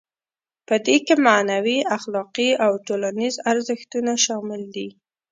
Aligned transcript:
په 0.67 0.75
دې 0.85 0.97
کې 1.05 1.15
معنوي، 1.25 1.79
اخلاقي 1.97 2.49
او 2.65 2.71
ټولنیز 2.87 3.35
ارزښتونه 3.51 4.11
شامل 4.25 4.61
دي. 4.75 4.87